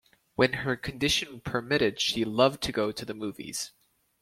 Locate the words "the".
3.05-3.13